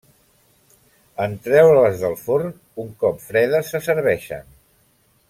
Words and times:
En 1.25 1.35
treure-les 1.47 2.01
del 2.05 2.17
forn, 2.23 2.57
un 2.85 2.91
cop 3.05 3.23
fredes 3.29 3.71
se 3.75 3.83
serveixen. 3.91 4.53